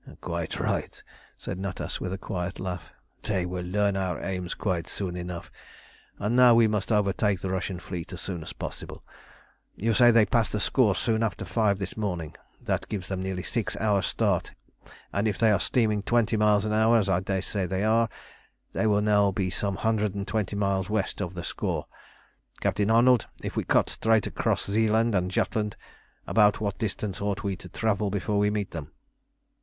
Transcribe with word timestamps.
"Quite 0.19 0.59
right," 0.59 1.03
said 1.37 1.59
Natas, 1.59 1.99
with 1.99 2.11
a 2.11 2.17
quiet 2.17 2.59
laugh. 2.59 2.89
"They 3.21 3.45
will 3.45 3.63
learn 3.63 3.95
our 3.95 4.19
aims 4.19 4.55
quite 4.55 4.87
soon 4.87 5.15
enough. 5.15 5.51
And 6.17 6.35
now 6.35 6.55
we 6.55 6.67
must 6.67 6.91
overtake 6.91 7.39
the 7.41 7.51
Russian 7.51 7.79
fleet 7.79 8.11
as 8.11 8.19
soon 8.19 8.41
as 8.41 8.51
possible. 8.51 9.03
You 9.75 9.93
say 9.93 10.09
they 10.09 10.25
passed 10.25 10.53
the 10.53 10.59
Skawe 10.59 10.95
soon 10.95 11.21
after 11.21 11.45
five 11.45 11.77
this 11.77 11.95
morning. 11.95 12.35
That 12.59 12.89
gives 12.89 13.09
them 13.09 13.21
nearly 13.21 13.43
six 13.43 13.77
hours' 13.77 14.07
start, 14.07 14.53
and 15.13 15.27
if 15.27 15.37
they 15.37 15.51
are 15.51 15.59
steaming 15.59 16.01
twenty 16.01 16.35
miles 16.35 16.65
an 16.65 16.73
hour, 16.73 16.97
as 16.97 17.07
I 17.07 17.19
daresay 17.19 17.67
they 17.67 17.83
are, 17.83 18.09
they 18.71 18.87
will 18.87 19.01
now 19.03 19.29
be 19.29 19.51
some 19.51 19.75
hundred 19.75 20.15
and 20.15 20.27
twenty 20.27 20.55
miles 20.55 20.89
west 20.89 21.21
of 21.21 21.35
the 21.35 21.43
Skawe. 21.43 21.85
Captain 22.59 22.89
Arnold, 22.89 23.27
if 23.43 23.55
we 23.55 23.63
cut 23.63 23.87
straight 23.87 24.25
across 24.25 24.65
Zeeland 24.65 25.13
and 25.13 25.29
Jutland, 25.29 25.75
about 26.25 26.59
what 26.59 26.79
distance 26.79 27.21
ought 27.21 27.43
we 27.43 27.55
to 27.57 27.69
travel 27.69 28.09
before 28.09 28.39
we 28.39 28.49
meet 28.49 28.71
them?" 28.71 28.93